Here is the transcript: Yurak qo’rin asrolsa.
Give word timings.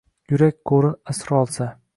Yurak 0.31 0.57
qo’rin 0.71 0.97
asrolsa. 1.15 1.73